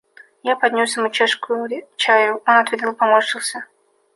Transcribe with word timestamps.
Я 0.47 0.53
поднес 0.61 0.95
ему 0.97 1.09
чашку 1.17 1.59
чаю; 1.95 2.39
он 2.47 2.55
отведал 2.55 2.93
и 2.93 2.95
поморщился. 2.95 3.67